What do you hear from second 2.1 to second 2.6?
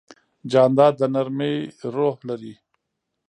لري.